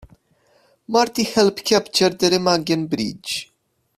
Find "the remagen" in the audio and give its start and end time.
2.09-2.89